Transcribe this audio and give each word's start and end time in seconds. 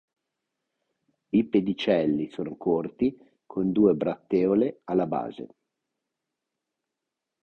I 1.29 1.43
pedicelli 1.43 2.31
sono 2.31 2.55
corti 2.57 3.15
con 3.45 3.71
due 3.71 3.93
bratteole 3.93 4.81
alla 4.85 5.05
base. 5.05 5.47